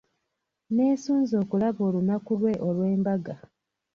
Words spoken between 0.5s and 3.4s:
Nneesunze okulaba olunaku lwe olw'embaga.